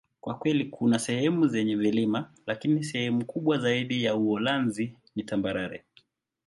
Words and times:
Kwa 0.21 0.37
kweli, 0.37 0.65
kuna 0.65 0.99
sehemu 0.99 1.47
zenye 1.47 1.75
vilima, 1.75 2.31
lakini 2.45 2.83
sehemu 2.83 3.25
kubwa 3.25 3.57
zaidi 3.57 4.03
ya 4.03 4.15
Uholanzi 4.15 4.93
ni 5.15 5.23
tambarare. 5.23 5.83